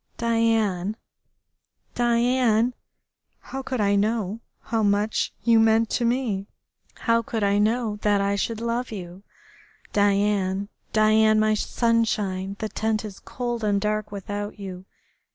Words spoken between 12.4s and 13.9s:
The tent is cold and